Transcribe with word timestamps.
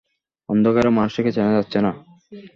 অন্ধকারে 0.49 0.89
মানুষটিকে 0.89 1.31
চেনা 1.35 1.51
যাচ্ছে 1.53 1.79
না। 1.85 1.91